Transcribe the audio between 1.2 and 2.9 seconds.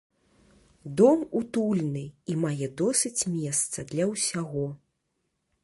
утульны і мае